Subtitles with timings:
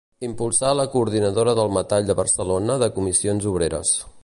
[0.27, 3.97] Impulsà la Coordinadora del metall de Barcelona de Comissions Obreres.